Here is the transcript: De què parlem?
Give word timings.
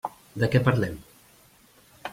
De 0.43 0.47
què 0.55 0.61
parlem? 0.69 0.97